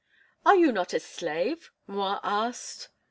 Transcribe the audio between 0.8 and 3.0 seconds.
a slave?" M'Rua asked.